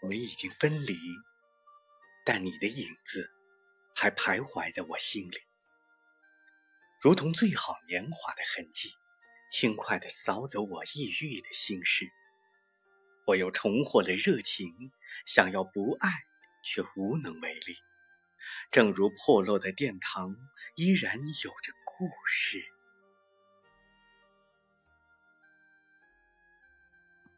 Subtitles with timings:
[0.00, 0.96] 我们已经分离
[2.24, 3.30] 但你的影子
[3.94, 5.38] 还徘徊在我心里。
[6.98, 8.90] 如同最好年华的痕迹
[9.50, 12.10] 轻快的扫走我抑郁的心事。
[13.26, 14.72] 我又重获了热情
[15.26, 16.08] 想要不爱
[16.64, 17.76] 却无能为力。
[18.70, 20.34] 正如破落的殿堂
[20.74, 22.71] 依然有着故事。